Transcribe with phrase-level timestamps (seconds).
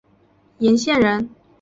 [0.57, 1.29] 剡县人。